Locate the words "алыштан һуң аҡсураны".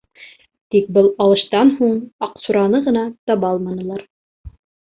1.25-2.81